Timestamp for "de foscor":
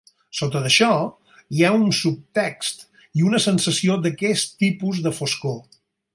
5.09-5.63